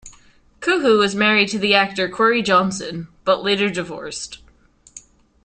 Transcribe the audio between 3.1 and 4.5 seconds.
but later divorced.